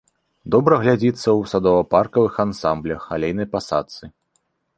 Добра 0.53 0.75
глядзіцца 0.83 1.23
ў 1.23 1.41
садова-паркавых 1.51 2.33
ансамблях, 2.45 3.01
алейнай 3.19 3.47
пасадцы. 3.53 4.03